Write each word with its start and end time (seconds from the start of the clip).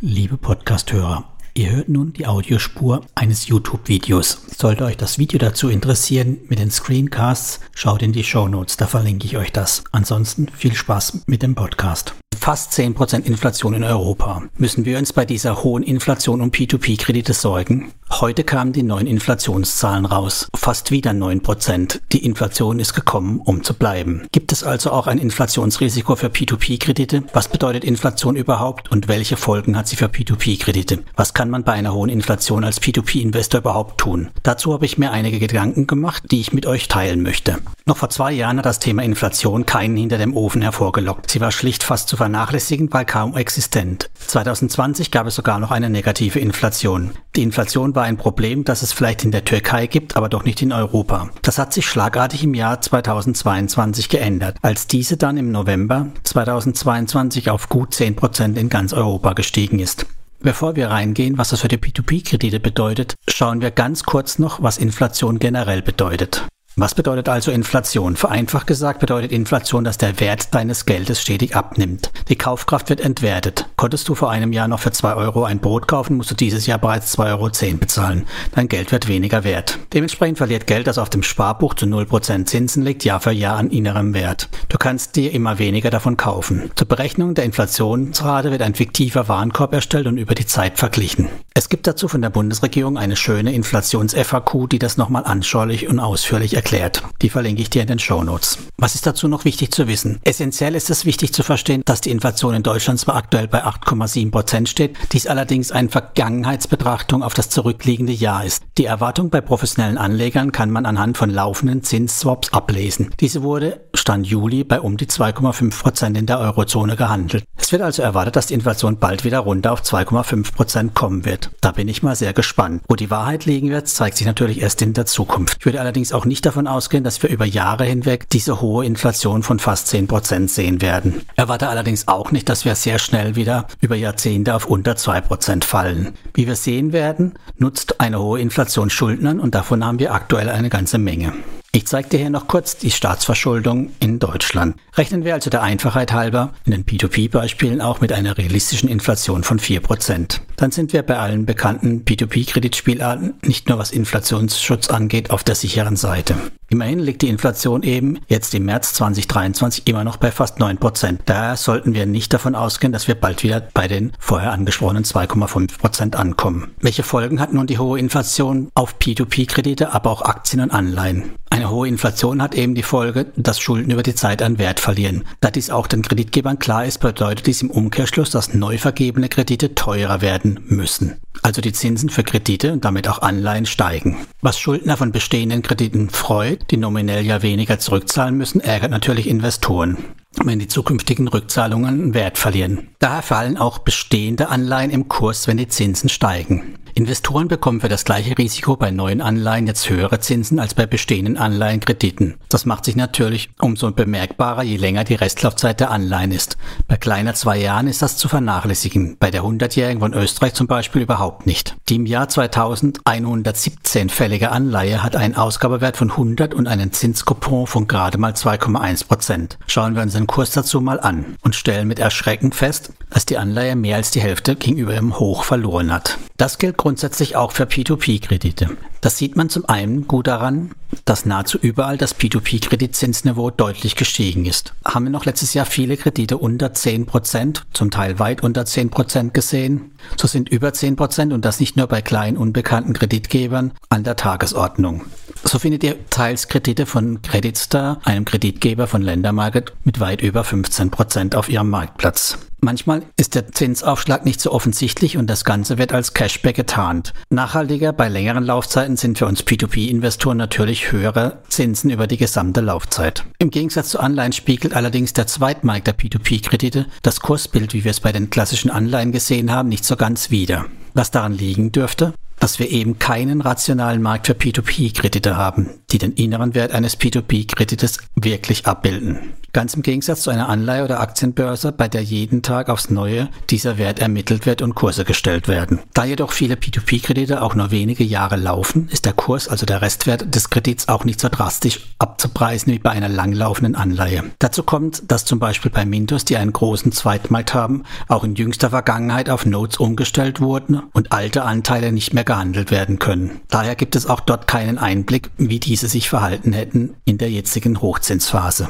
Liebe 0.00 0.36
Podcasthörer, 0.36 1.24
ihr 1.54 1.70
hört 1.70 1.88
nun 1.88 2.12
die 2.12 2.24
Audiospur 2.24 3.00
eines 3.16 3.48
YouTube-Videos. 3.48 4.42
Sollte 4.56 4.84
euch 4.84 4.96
das 4.96 5.18
Video 5.18 5.40
dazu 5.40 5.68
interessieren 5.68 6.38
mit 6.48 6.60
den 6.60 6.70
Screencasts, 6.70 7.58
schaut 7.74 8.02
in 8.02 8.12
die 8.12 8.22
Show 8.22 8.46
Notes, 8.46 8.76
da 8.76 8.86
verlinke 8.86 9.26
ich 9.26 9.36
euch 9.36 9.50
das. 9.50 9.82
Ansonsten 9.90 10.46
viel 10.50 10.76
Spaß 10.76 11.24
mit 11.26 11.42
dem 11.42 11.56
Podcast 11.56 12.14
fast 12.38 12.72
10% 12.72 13.24
Inflation 13.24 13.74
in 13.74 13.84
Europa. 13.84 14.42
Müssen 14.56 14.84
wir 14.84 14.98
uns 14.98 15.12
bei 15.12 15.24
dieser 15.24 15.62
hohen 15.62 15.82
Inflation 15.82 16.40
um 16.40 16.50
P2P-Kredite 16.50 17.34
sorgen? 17.34 17.92
Heute 18.10 18.42
kamen 18.42 18.72
die 18.72 18.82
neuen 18.82 19.06
Inflationszahlen 19.06 20.06
raus. 20.06 20.48
Fast 20.56 20.90
wieder 20.90 21.10
9%. 21.10 22.00
Die 22.12 22.24
Inflation 22.24 22.80
ist 22.80 22.94
gekommen, 22.94 23.40
um 23.44 23.62
zu 23.62 23.74
bleiben. 23.74 24.26
Gibt 24.32 24.50
es 24.52 24.64
also 24.64 24.90
auch 24.92 25.06
ein 25.06 25.18
Inflationsrisiko 25.18 26.16
für 26.16 26.28
P2P-Kredite? 26.28 27.24
Was 27.34 27.48
bedeutet 27.48 27.84
Inflation 27.84 28.34
überhaupt 28.34 28.90
und 28.90 29.08
welche 29.08 29.36
Folgen 29.36 29.76
hat 29.76 29.88
sie 29.88 29.96
für 29.96 30.06
P2P-Kredite? 30.06 31.00
Was 31.16 31.34
kann 31.34 31.50
man 31.50 31.64
bei 31.64 31.72
einer 31.72 31.92
hohen 31.92 32.08
Inflation 32.08 32.64
als 32.64 32.80
P2P-Investor 32.80 33.60
überhaupt 33.60 33.98
tun? 33.98 34.30
Dazu 34.42 34.72
habe 34.72 34.86
ich 34.86 34.96
mir 34.96 35.10
einige 35.10 35.38
Gedanken 35.38 35.86
gemacht, 35.86 36.24
die 36.30 36.40
ich 36.40 36.52
mit 36.52 36.66
euch 36.66 36.88
teilen 36.88 37.22
möchte. 37.22 37.58
Noch 37.88 37.96
vor 37.96 38.10
zwei 38.10 38.32
Jahren 38.32 38.58
hat 38.58 38.66
das 38.66 38.80
Thema 38.80 39.02
Inflation 39.02 39.64
keinen 39.64 39.96
hinter 39.96 40.18
dem 40.18 40.36
Ofen 40.36 40.60
hervorgelockt. 40.60 41.30
Sie 41.30 41.40
war 41.40 41.50
schlicht 41.50 41.82
fast 41.82 42.10
zu 42.10 42.18
vernachlässigen, 42.18 42.92
weil 42.92 43.06
kaum 43.06 43.34
existent. 43.34 44.10
2020 44.26 45.10
gab 45.10 45.26
es 45.26 45.36
sogar 45.36 45.58
noch 45.58 45.70
eine 45.70 45.88
negative 45.88 46.38
Inflation. 46.38 47.12
Die 47.34 47.42
Inflation 47.42 47.94
war 47.94 48.02
ein 48.02 48.18
Problem, 48.18 48.64
das 48.64 48.82
es 48.82 48.92
vielleicht 48.92 49.24
in 49.24 49.30
der 49.30 49.46
Türkei 49.46 49.86
gibt, 49.86 50.18
aber 50.18 50.28
doch 50.28 50.44
nicht 50.44 50.60
in 50.60 50.70
Europa. 50.70 51.30
Das 51.40 51.56
hat 51.56 51.72
sich 51.72 51.86
schlagartig 51.86 52.44
im 52.44 52.52
Jahr 52.52 52.78
2022 52.78 54.10
geändert, 54.10 54.58
als 54.60 54.86
diese 54.86 55.16
dann 55.16 55.38
im 55.38 55.50
November 55.50 56.08
2022 56.24 57.48
auf 57.48 57.70
gut 57.70 57.94
10 57.94 58.16
Prozent 58.16 58.58
in 58.58 58.68
ganz 58.68 58.92
Europa 58.92 59.32
gestiegen 59.32 59.78
ist. 59.78 60.04
Bevor 60.40 60.76
wir 60.76 60.90
reingehen, 60.90 61.38
was 61.38 61.48
das 61.48 61.62
für 61.62 61.68
die 61.68 61.78
P2P-Kredite 61.78 62.60
bedeutet, 62.60 63.14
schauen 63.30 63.62
wir 63.62 63.70
ganz 63.70 64.02
kurz 64.02 64.38
noch, 64.38 64.62
was 64.62 64.76
Inflation 64.76 65.38
generell 65.38 65.80
bedeutet. 65.80 66.46
Was 66.80 66.94
bedeutet 66.94 67.28
also 67.28 67.50
Inflation? 67.50 68.14
Vereinfacht 68.14 68.68
gesagt 68.68 69.00
bedeutet 69.00 69.32
Inflation, 69.32 69.82
dass 69.82 69.98
der 69.98 70.20
Wert 70.20 70.54
deines 70.54 70.86
Geldes 70.86 71.20
stetig 71.20 71.56
abnimmt. 71.56 72.12
Die 72.28 72.36
Kaufkraft 72.36 72.88
wird 72.88 73.00
entwertet. 73.00 73.68
Konntest 73.74 74.08
du 74.08 74.14
vor 74.14 74.30
einem 74.30 74.52
Jahr 74.52 74.68
noch 74.68 74.78
für 74.78 74.92
2 74.92 75.14
Euro 75.14 75.42
ein 75.42 75.58
Brot 75.58 75.88
kaufen, 75.88 76.16
musst 76.16 76.30
du 76.30 76.36
dieses 76.36 76.66
Jahr 76.66 76.78
bereits 76.78 77.18
2,10 77.18 77.30
Euro 77.30 77.76
bezahlen. 77.78 78.28
Dein 78.54 78.68
Geld 78.68 78.92
wird 78.92 79.08
weniger 79.08 79.42
wert. 79.42 79.80
Dementsprechend 79.92 80.38
verliert 80.38 80.68
Geld, 80.68 80.86
das 80.86 80.98
auf 80.98 81.10
dem 81.10 81.24
Sparbuch 81.24 81.74
zu 81.74 81.84
0% 81.86 82.44
Zinsen 82.44 82.84
liegt, 82.84 83.04
Jahr 83.04 83.18
für 83.18 83.32
Jahr 83.32 83.56
an 83.56 83.70
innerem 83.70 84.14
Wert. 84.14 84.48
Du 84.68 84.78
kannst 84.78 85.16
dir 85.16 85.32
immer 85.32 85.58
weniger 85.58 85.90
davon 85.90 86.16
kaufen. 86.16 86.70
Zur 86.76 86.86
Berechnung 86.86 87.34
der 87.34 87.44
Inflationsrate 87.44 88.52
wird 88.52 88.62
ein 88.62 88.76
fiktiver 88.76 89.26
Warenkorb 89.26 89.74
erstellt 89.74 90.06
und 90.06 90.16
über 90.16 90.36
die 90.36 90.46
Zeit 90.46 90.78
verglichen. 90.78 91.28
Es 91.54 91.68
gibt 91.68 91.88
dazu 91.88 92.06
von 92.06 92.22
der 92.22 92.30
Bundesregierung 92.30 92.98
eine 92.98 93.16
schöne 93.16 93.52
Inflations-FAQ, 93.52 94.68
die 94.70 94.78
das 94.78 94.96
nochmal 94.96 95.24
anschaulich 95.24 95.88
und 95.88 95.98
ausführlich 95.98 96.54
erklärt 96.54 96.67
erklärt. 96.68 97.02
Die 97.22 97.30
verlinke 97.30 97.62
ich 97.62 97.70
dir 97.70 97.82
in 97.82 97.88
den 97.88 97.98
Show 97.98 98.22
Notes. 98.22 98.58
Was 98.76 98.94
ist 98.94 99.06
dazu 99.06 99.26
noch 99.26 99.46
wichtig 99.46 99.72
zu 99.72 99.88
wissen? 99.88 100.20
Essentiell 100.22 100.74
ist 100.74 100.90
es 100.90 101.06
wichtig 101.06 101.32
zu 101.32 101.42
verstehen, 101.42 101.82
dass 101.86 102.02
die 102.02 102.10
Inflation 102.10 102.54
in 102.54 102.62
Deutschland 102.62 103.00
zwar 103.00 103.16
aktuell 103.16 103.48
bei 103.48 103.64
8,7 103.64 104.30
Prozent 104.30 104.68
steht, 104.68 104.96
dies 105.12 105.26
allerdings 105.26 105.72
eine 105.72 105.88
Vergangenheitsbetrachtung 105.88 107.22
auf 107.22 107.32
das 107.32 107.48
zurückliegende 107.48 108.12
Jahr 108.12 108.44
ist. 108.44 108.62
Die 108.76 108.84
Erwartung 108.84 109.30
bei 109.30 109.40
professionellen 109.40 109.96
Anlegern 109.96 110.52
kann 110.52 110.70
man 110.70 110.84
anhand 110.84 111.16
von 111.16 111.30
laufenden 111.30 111.82
Zinsswaps 111.82 112.52
ablesen. 112.52 113.10
Diese 113.18 113.42
wurde 113.42 113.80
Stand 113.94 114.26
Juli 114.26 114.62
bei 114.62 114.80
um 114.80 114.96
die 114.96 115.06
2,5 115.06 115.80
Prozent 115.80 116.18
in 116.18 116.26
der 116.26 116.38
Eurozone 116.38 116.96
gehandelt. 116.96 117.44
Es 117.56 117.72
wird 117.72 117.82
also 117.82 118.02
erwartet, 118.02 118.36
dass 118.36 118.46
die 118.46 118.54
Inflation 118.54 118.98
bald 118.98 119.24
wieder 119.24 119.40
runter 119.40 119.72
auf 119.72 119.82
2,5 119.82 120.54
Prozent 120.54 120.94
kommen 120.94 121.24
wird. 121.24 121.50
Da 121.60 121.72
bin 121.72 121.88
ich 121.88 122.02
mal 122.02 122.14
sehr 122.14 122.32
gespannt. 122.32 122.82
Wo 122.88 122.94
die 122.94 123.10
Wahrheit 123.10 123.46
liegen 123.46 123.70
wird, 123.70 123.88
zeigt 123.88 124.16
sich 124.18 124.26
natürlich 124.26 124.60
erst 124.60 124.82
in 124.82 124.92
der 124.92 125.06
Zukunft. 125.06 125.56
Ich 125.60 125.66
würde 125.66 125.80
allerdings 125.80 126.12
auch 126.12 126.24
nicht 126.24 126.46
davon 126.48 126.66
ausgehen, 126.66 127.04
dass 127.04 127.22
wir 127.22 127.30
über 127.30 127.44
Jahre 127.44 127.84
hinweg 127.84 128.28
diese 128.30 128.60
hohe 128.60 128.84
Inflation 128.84 129.42
von 129.42 129.58
fast 129.58 129.88
10 129.88 130.08
Prozent 130.08 130.50
sehen 130.50 130.80
werden. 130.80 131.22
Erwarte 131.36 131.68
allerdings 131.68 132.08
auch 132.08 132.32
nicht, 132.32 132.48
dass 132.48 132.64
wir 132.64 132.74
sehr 132.74 132.98
schnell 132.98 133.36
wieder 133.36 133.66
über 133.80 133.96
Jahrzehnte 133.96 134.54
auf 134.54 134.66
unter 134.66 134.96
2 134.96 135.20
Prozent 135.20 135.64
fallen. 135.64 136.14
Wie 136.34 136.46
wir 136.46 136.56
sehen 136.56 136.92
werden, 136.92 137.34
nutzt 137.58 138.00
eine 138.00 138.18
hohe 138.18 138.40
Inflation 138.40 138.88
Schuldnern 138.88 139.40
und 139.40 139.54
davon 139.54 139.84
haben 139.84 139.98
wir 139.98 140.14
aktuell 140.14 140.48
eine 140.48 140.70
ganze 140.70 140.98
Menge. 140.98 141.34
Ich 141.78 141.86
zeige 141.86 142.08
dir 142.08 142.18
hier 142.18 142.30
noch 142.30 142.48
kurz 142.48 142.76
die 142.76 142.90
Staatsverschuldung 142.90 143.92
in 144.00 144.18
Deutschland. 144.18 144.74
Rechnen 144.96 145.24
wir 145.24 145.34
also 145.34 145.48
der 145.48 145.62
Einfachheit 145.62 146.12
halber 146.12 146.52
in 146.64 146.72
den 146.72 146.84
P2P-Beispielen 146.84 147.80
auch 147.80 148.00
mit 148.00 148.12
einer 148.12 148.36
realistischen 148.36 148.88
Inflation 148.88 149.44
von 149.44 149.60
4%. 149.60 150.40
Dann 150.56 150.72
sind 150.72 150.92
wir 150.92 151.04
bei 151.04 151.18
allen 151.18 151.46
bekannten 151.46 152.02
P2P-Kreditspielarten 152.04 153.34
nicht 153.42 153.68
nur 153.68 153.78
was 153.78 153.92
Inflationsschutz 153.92 154.90
angeht 154.90 155.30
auf 155.30 155.44
der 155.44 155.54
sicheren 155.54 155.94
Seite. 155.94 156.34
Immerhin 156.70 156.98
liegt 156.98 157.22
die 157.22 157.28
Inflation 157.28 157.82
eben 157.82 158.18
jetzt 158.26 158.54
im 158.54 158.64
März 158.64 158.92
2023 158.94 159.86
immer 159.86 160.04
noch 160.04 160.18
bei 160.18 160.30
fast 160.30 160.58
9%. 160.58 161.20
Daher 161.24 161.56
sollten 161.56 161.94
wir 161.94 162.04
nicht 162.04 162.34
davon 162.34 162.56
ausgehen, 162.56 162.92
dass 162.92 163.08
wir 163.08 163.14
bald 163.14 163.42
wieder 163.42 163.60
bei 163.72 163.88
den 163.88 164.12
vorher 164.18 164.52
angesprochenen 164.52 165.04
2,5% 165.04 166.16
ankommen. 166.16 166.72
Welche 166.80 167.04
Folgen 167.04 167.40
hat 167.40 167.54
nun 167.54 167.68
die 167.68 167.78
hohe 167.78 167.98
Inflation 167.98 168.68
auf 168.74 168.96
P2P-Kredite, 168.98 169.94
aber 169.94 170.10
auch 170.10 170.22
Aktien 170.22 170.60
und 170.60 170.72
Anleihen? 170.72 171.30
Eine 171.50 171.67
hohe 171.70 171.88
Inflation 171.88 172.42
hat 172.42 172.54
eben 172.54 172.74
die 172.74 172.82
Folge, 172.82 173.26
dass 173.36 173.60
Schulden 173.60 173.90
über 173.90 174.02
die 174.02 174.14
Zeit 174.14 174.42
an 174.42 174.58
Wert 174.58 174.80
verlieren. 174.80 175.24
Da 175.40 175.50
dies 175.50 175.70
auch 175.70 175.86
den 175.86 176.02
Kreditgebern 176.02 176.58
klar 176.58 176.84
ist, 176.84 176.98
bedeutet 176.98 177.46
dies 177.46 177.62
im 177.62 177.70
Umkehrschluss, 177.70 178.30
dass 178.30 178.54
neu 178.54 178.78
vergebene 178.78 179.28
Kredite 179.28 179.74
teurer 179.74 180.20
werden 180.20 180.60
müssen. 180.66 181.16
Also 181.42 181.60
die 181.60 181.72
Zinsen 181.72 182.10
für 182.10 182.24
Kredite 182.24 182.72
und 182.72 182.84
damit 182.84 183.08
auch 183.08 183.22
Anleihen 183.22 183.66
steigen. 183.66 184.16
Was 184.40 184.58
Schuldner 184.58 184.96
von 184.96 185.12
bestehenden 185.12 185.62
Krediten 185.62 186.10
freut, 186.10 186.70
die 186.70 186.76
nominell 186.76 187.24
ja 187.24 187.42
weniger 187.42 187.78
zurückzahlen 187.78 188.36
müssen, 188.36 188.60
ärgert 188.60 188.90
natürlich 188.90 189.28
Investoren 189.28 189.96
wenn 190.44 190.58
die 190.58 190.68
zukünftigen 190.68 191.28
Rückzahlungen 191.28 192.14
Wert 192.14 192.38
verlieren. 192.38 192.88
Daher 192.98 193.22
fallen 193.22 193.56
auch 193.56 193.78
bestehende 193.78 194.48
Anleihen 194.48 194.90
im 194.90 195.08
Kurs, 195.08 195.48
wenn 195.48 195.56
die 195.56 195.68
Zinsen 195.68 196.08
steigen. 196.08 196.76
Investoren 196.98 197.46
bekommen 197.46 197.80
für 197.80 197.88
das 197.88 198.04
gleiche 198.04 198.36
Risiko 198.36 198.74
bei 198.74 198.90
neuen 198.90 199.20
Anleihen 199.20 199.68
jetzt 199.68 199.88
höhere 199.88 200.18
Zinsen 200.18 200.58
als 200.58 200.74
bei 200.74 200.84
bestehenden 200.84 201.36
Anleihenkrediten. 201.36 202.34
Das 202.48 202.66
macht 202.66 202.84
sich 202.84 202.96
natürlich 202.96 203.50
umso 203.60 203.92
bemerkbarer, 203.92 204.64
je 204.64 204.78
länger 204.78 205.04
die 205.04 205.14
Restlaufzeit 205.14 205.78
der 205.78 205.92
Anleihen 205.92 206.32
ist. 206.32 206.56
Bei 206.88 206.96
kleiner 206.96 207.34
zwei 207.34 207.56
Jahren 207.58 207.86
ist 207.86 208.02
das 208.02 208.16
zu 208.16 208.26
vernachlässigen, 208.26 209.16
bei 209.20 209.30
der 209.30 209.44
100-jährigen 209.44 210.00
von 210.00 210.12
Österreich 210.12 210.54
zum 210.54 210.66
Beispiel 210.66 211.02
überhaupt 211.02 211.46
nicht. 211.46 211.76
Die 211.88 211.94
im 211.94 212.06
Jahr 212.06 212.28
2117 212.28 214.08
fällige 214.08 214.50
Anleihe 214.50 215.04
hat 215.04 215.14
einen 215.14 215.36
Ausgabewert 215.36 215.96
von 215.96 216.10
100 216.10 216.52
und 216.52 216.66
einen 216.66 216.92
Zinskupon 216.92 217.68
von 217.68 217.86
gerade 217.86 218.18
mal 218.18 218.32
2,1 218.32 219.06
Prozent. 219.06 219.56
Schauen 219.68 219.94
wir 219.94 220.02
uns 220.02 220.14
den 220.14 220.26
Kurs 220.26 220.50
dazu 220.50 220.80
mal 220.80 220.98
an 220.98 221.36
und 221.42 221.54
stellen 221.54 221.86
mit 221.86 222.00
Erschrecken 222.00 222.50
fest, 222.50 222.92
dass 223.10 223.24
die 223.24 223.38
Anleihe 223.38 223.76
mehr 223.76 223.94
als 223.94 224.10
die 224.10 224.20
Hälfte 224.20 224.56
gegenüber 224.56 224.94
dem 224.94 225.20
Hoch 225.20 225.44
verloren 225.44 225.92
hat. 225.92 226.18
Das 226.38 226.58
gilt 226.58 226.76
grundsätzlich 226.88 227.36
auch 227.36 227.52
für 227.52 227.64
P2P-Kredite. 227.64 228.78
Das 229.02 229.18
sieht 229.18 229.36
man 229.36 229.50
zum 229.50 229.68
einen 229.68 230.08
gut 230.08 230.26
daran, 230.26 230.70
dass 231.04 231.26
nahezu 231.26 231.58
überall 231.58 231.98
das 231.98 232.18
P2P-Kreditzinsniveau 232.18 233.50
deutlich 233.50 233.94
gestiegen 233.94 234.46
ist. 234.46 234.72
Haben 234.86 235.04
wir 235.04 235.10
noch 235.10 235.26
letztes 235.26 235.52
Jahr 235.52 235.66
viele 235.66 235.98
Kredite 235.98 236.38
unter 236.38 236.68
10%, 236.68 237.60
zum 237.74 237.90
Teil 237.90 238.18
weit 238.18 238.42
unter 238.42 238.62
10% 238.62 239.32
gesehen, 239.32 239.90
so 240.16 240.26
sind 240.26 240.48
über 240.48 240.70
10% 240.70 241.34
und 241.34 241.44
das 241.44 241.60
nicht 241.60 241.76
nur 241.76 241.88
bei 241.88 242.00
kleinen 242.00 242.38
unbekannten 242.38 242.94
Kreditgebern 242.94 243.72
an 243.90 244.02
der 244.02 244.16
Tagesordnung. 244.16 245.04
So 245.44 245.58
findet 245.58 245.84
ihr 245.84 246.08
teils 246.08 246.48
Kredite 246.48 246.86
von 246.86 247.20
Creditstar, 247.20 248.00
einem 248.04 248.24
Kreditgeber 248.24 248.86
von 248.86 249.02
Ländermarket, 249.02 249.74
mit 249.84 250.00
weit 250.00 250.22
über 250.22 250.40
15% 250.40 251.36
auf 251.36 251.50
ihrem 251.50 251.68
Marktplatz. 251.68 252.38
Manchmal 252.60 253.02
ist 253.16 253.36
der 253.36 253.52
Zinsaufschlag 253.52 254.24
nicht 254.24 254.40
so 254.40 254.50
offensichtlich 254.50 255.16
und 255.16 255.28
das 255.28 255.44
Ganze 255.44 255.78
wird 255.78 255.92
als 255.92 256.12
Cashback 256.12 256.56
getarnt. 256.56 257.12
Nachhaltiger 257.30 257.92
bei 257.92 258.08
längeren 258.08 258.44
Laufzeiten 258.44 258.96
sind 258.96 259.18
für 259.18 259.26
uns 259.26 259.44
P2P-Investoren 259.44 260.36
natürlich 260.36 260.90
höhere 260.90 261.38
Zinsen 261.48 261.90
über 261.90 262.08
die 262.08 262.16
gesamte 262.16 262.60
Laufzeit. 262.60 263.24
Im 263.38 263.50
Gegensatz 263.50 263.90
zu 263.90 264.00
Anleihen 264.00 264.32
spiegelt 264.32 264.74
allerdings 264.74 265.12
der 265.12 265.28
Zweitmarkt 265.28 265.86
der 265.86 265.96
P2P-Kredite 265.96 266.86
das 267.02 267.20
Kursbild, 267.20 267.74
wie 267.74 267.84
wir 267.84 267.92
es 267.92 268.00
bei 268.00 268.10
den 268.10 268.28
klassischen 268.28 268.70
Anleihen 268.70 269.12
gesehen 269.12 269.52
haben, 269.52 269.68
nicht 269.68 269.84
so 269.84 269.96
ganz 269.96 270.30
wider. 270.30 270.66
Was 270.94 271.12
daran 271.12 271.34
liegen 271.34 271.70
dürfte? 271.70 272.12
Dass 272.40 272.58
wir 272.58 272.70
eben 272.70 272.98
keinen 272.98 273.40
rationalen 273.40 274.02
Markt 274.02 274.26
für 274.26 274.34
P2P-Kredite 274.34 275.36
haben, 275.36 275.70
die 275.90 275.98
den 275.98 276.12
inneren 276.12 276.54
Wert 276.54 276.72
eines 276.72 276.98
P2P-Kredites 276.98 277.98
wirklich 278.14 278.66
abbilden. 278.66 279.34
Ganz 279.54 279.72
im 279.72 279.82
Gegensatz 279.82 280.22
zu 280.22 280.30
einer 280.30 280.48
Anleihe 280.50 280.84
oder 280.84 281.00
Aktienbörse, 281.00 281.72
bei 281.72 281.88
der 281.88 282.02
jeden 282.02 282.42
Tag 282.42 282.68
aufs 282.68 282.90
Neue 282.90 283.30
dieser 283.48 283.78
Wert 283.78 283.98
ermittelt 283.98 284.44
wird 284.44 284.60
und 284.60 284.74
Kurse 284.74 285.06
gestellt 285.06 285.48
werden. 285.48 285.80
Da 285.94 286.04
jedoch 286.04 286.32
viele 286.32 286.54
P2P-Kredite 286.54 287.40
auch 287.40 287.54
nur 287.54 287.70
wenige 287.70 288.04
Jahre 288.04 288.36
laufen, 288.36 288.88
ist 288.92 289.06
der 289.06 289.14
Kurs, 289.14 289.48
also 289.48 289.64
der 289.64 289.80
Restwert 289.80 290.34
des 290.34 290.50
Kredits, 290.50 290.88
auch 290.88 291.04
nicht 291.04 291.18
so 291.18 291.28
drastisch 291.30 291.80
abzupreisen 291.98 292.74
wie 292.74 292.78
bei 292.78 292.90
einer 292.90 293.08
langlaufenden 293.08 293.74
Anleihe. 293.74 294.24
Dazu 294.38 294.62
kommt, 294.62 295.10
dass 295.10 295.24
zum 295.24 295.38
Beispiel 295.38 295.70
bei 295.70 295.86
Mintos, 295.86 296.26
die 296.26 296.36
einen 296.36 296.52
großen 296.52 296.92
Zweitmarkt 296.92 297.54
haben, 297.54 297.84
auch 298.06 298.24
in 298.24 298.34
jüngster 298.34 298.68
Vergangenheit 298.70 299.30
auf 299.30 299.46
Notes 299.46 299.78
umgestellt 299.78 300.40
wurden 300.40 300.82
und 300.92 301.10
alte 301.10 301.44
Anteile 301.44 301.90
nicht 301.90 302.12
mehr 302.12 302.24
gehandelt 302.28 302.70
werden 302.70 302.98
können. 302.98 303.40
Daher 303.48 303.74
gibt 303.74 303.96
es 303.96 304.06
auch 304.06 304.20
dort 304.20 304.46
keinen 304.46 304.78
Einblick, 304.78 305.30
wie 305.38 305.58
diese 305.58 305.88
sich 305.88 306.10
verhalten 306.10 306.52
hätten 306.52 306.94
in 307.06 307.16
der 307.16 307.30
jetzigen 307.30 307.80
Hochzinsphase. 307.80 308.68